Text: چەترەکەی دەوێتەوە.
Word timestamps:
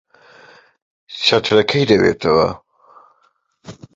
چەترەکەی 1.25 1.87
دەوێتەوە. 1.89 2.49